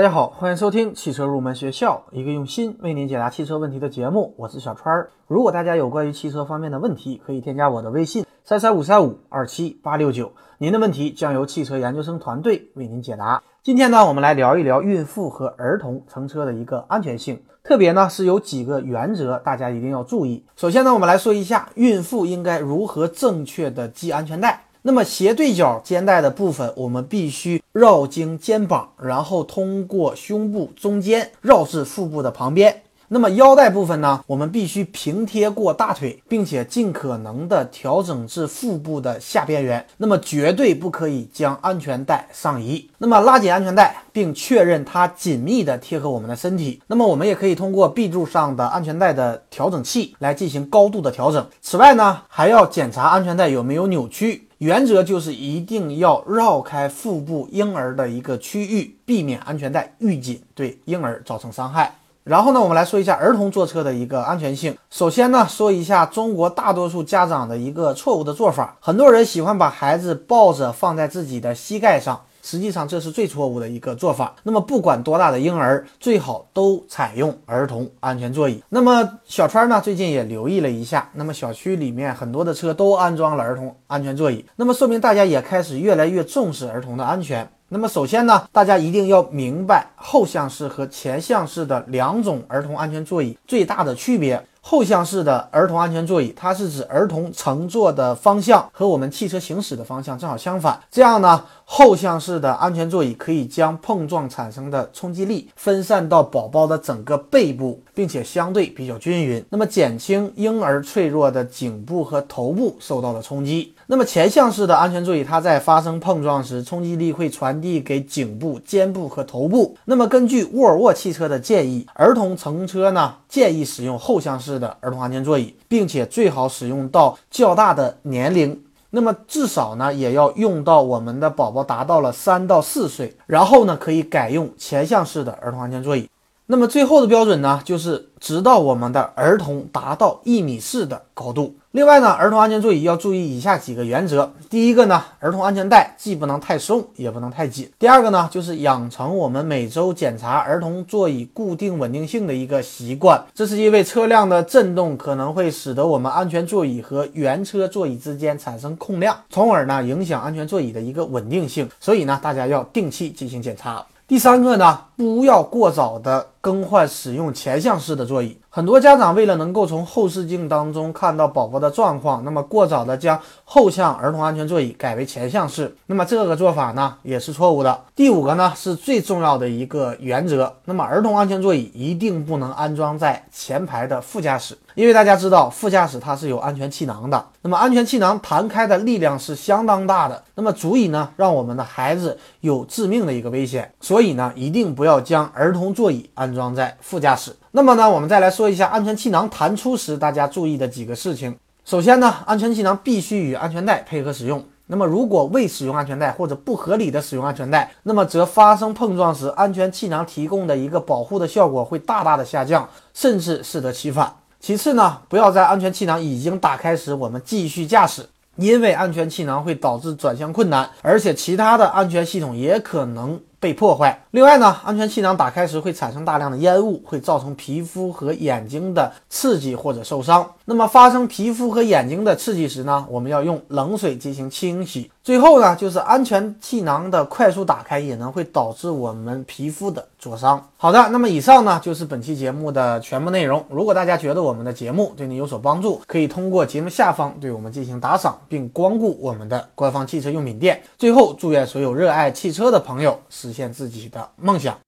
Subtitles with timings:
[0.00, 4.34] 大家好，欢迎收听汽车入门学校，一个用心为您解答汽车问题的节目。
[4.38, 5.10] 我是小川儿。
[5.26, 13.42] 如果大家有关于汽车方面的问题，可以添加我的微信三三五三五二七八六九，您的问题将由汽车研究生团队为您解答。
[13.62, 20.42] 今天呢，我们来聊一聊孕妇和儿童乘车的一个安全性，特别呢是有几个原则，大家一定要注意。
[20.56, 24.64] 首先呢，我们来说一下孕妇应该如何正确的系安全带。
[24.82, 32.82] 那么斜对角肩带的部分，我们必须绕经肩膀，然后通过胸部中间绕至腹部的旁边。
[33.12, 39.84] 那么腰带部分呢，我们必须平贴过大腿，并且尽可能的调整至腹部的下边缘。
[39.96, 42.88] 那么绝对不可以将安全带上移。
[42.98, 46.80] 那么拉紧安全带，并确认它紧密的贴合我们的身体。
[46.86, 51.44] 那么我们也可以通过 B 柱上的安全带的调整器来进行高度的调整。
[51.60, 54.46] 此外呢，还要检查安全带有没有扭曲。
[54.60, 61.94] 原则就是一定要绕开腹部婴儿的一个区域，避免安全带预紧对婴儿造成伤害。
[62.24, 64.76] 然后呢，我们来说一下儿童坐车的一个安全性。
[64.90, 72.20] 首先呢，说一下中国大多数家长的一个错误的做法，很多人喜欢把孩子抱着放在自己的膝盖上。
[72.42, 74.34] 实际上这是最错误的一个做法。
[74.44, 78.62] 那么不管多大的婴儿，最好都采用儿童安全座椅。
[78.70, 87.46] 那么小川呢，最近也留意了一下，那么小区里面很多的车都安装了儿童安全座椅，那么说明大家也开始越来越重视儿童的安全。
[87.72, 94.44] 那么首先呢，大家一定要明白后向式和前向式的两种儿童安全座椅最大的区别。
[94.60, 100.78] 后向式的儿童安全座椅，它是指儿童乘坐的方向和我们汽车行驶的方向正好相反。
[100.90, 113.74] 这样呢，后向式的安全座椅可以将碰撞产生的冲击力分散到宝宝的整个背部，并且相对比较均匀，那么减轻婴儿脆弱的颈部和头部受到的冲击。
[113.86, 119.76] 那么前向式的安全座椅，它在发生碰撞时，冲击力会传递给颈部、肩部和头部。
[119.86, 128.60] 那么根据沃尔沃汽车的建议，儿童乘车呢，建议使用后向式式的儿童安全座椅，并且最好使用到较大的年龄。
[128.90, 136.08] 那么至少呢，也要用到我们的宝宝达到了三到四岁，然后呢，可以改用前向式的儿童安全座椅。
[136.46, 141.54] 那么最后的标准呢，就是直到我们的儿童达到一米四的高度。
[141.72, 144.32] 另外呢，儿童安全座椅要注意以下几个原则。
[144.48, 147.70] 第一个呢，儿童安全带既不能太松，也不能太紧。
[147.78, 153.22] 第二个呢，就是养成我们每周检查儿童座椅固定稳定性的一个习惯。
[153.32, 161.68] 这是因为车辆的震动可能会使得我们安全座椅和原车座椅之间产生空量，从而呢影响安全座椅的一个稳定性。
[161.78, 163.86] 所以呢，大家要定期进行检查。
[164.08, 168.36] 第三个呢，不要过早的更换使用前向式的座椅。
[168.52, 177.84] 很多家长为了能够从后视镜当中看到宝宝的状况，那么过早的将后向儿童安全座椅改为前向式，那么这个做法呢也是错误的。
[177.94, 197.34] 第五个呢是最重要的一个原则，那么儿童安全座椅一定不能安装在前排的副驾驶，因为大家知道副驾驶它是有安全气囊的，那么安全气囊弹开的力量是相当大的，那么足以呢让我们的孩子有致命的一个危险，所以呢一定不要将儿童座椅安安装在副驾驶。
[197.50, 201.36] 那么呢，我们再来说一下安全气囊弹出时大家注意的几个事情。
[201.64, 204.42] 首先呢，安全气囊必须与安全带配合使用。
[204.68, 214.14] 那么如果未使用安全带或者不合理的使用安全带，那么则发生碰撞时，安全气囊提供的一个保护的效果会大大的下降，甚至适得其反。
[214.38, 223.20] 其次呢，不要在安全气囊已经打开时我们继续驾驶，因为安全气囊会导致转向困难，而且其他的安全系统也可能。
[223.40, 224.04] 被破坏。
[224.12, 230.28] 另外呢，安全气囊打开时会产生大量的烟雾，会造成皮肤和眼睛的刺激或者受伤。
[230.44, 234.90] 那么发生皮肤和眼睛的刺激时呢，我们要用冷水进行清洗。
[235.02, 240.44] 最后呢，就是安全气囊的快速打开也能会导致我们皮肤的灼伤。
[240.56, 243.42] 好的，那么以上呢就是本期节目的全部内容。
[243.48, 250.60] 如果大家觉得我们的节目对你有所帮助，可以通过节目下方对我们进行打赏，并光顾我们的官方汽车用品店。
[250.76, 253.00] 最后，祝愿所有热爱汽车的朋友
[253.30, 254.58] 实现自己的梦想。